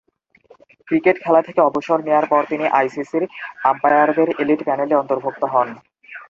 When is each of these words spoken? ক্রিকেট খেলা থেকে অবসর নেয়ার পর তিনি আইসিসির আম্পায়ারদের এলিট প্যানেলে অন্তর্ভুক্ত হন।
ক্রিকেট 0.87 1.15
খেলা 1.23 1.41
থেকে 1.47 1.59
অবসর 1.61 1.97
নেয়ার 2.05 2.25
পর 2.29 2.41
তিনি 2.51 2.65
আইসিসির 2.79 3.23
আম্পায়ারদের 3.65 4.29
এলিট 4.41 4.61
প্যানেলে 4.67 4.95
অন্তর্ভুক্ত 5.01 5.41
হন। 5.53 5.67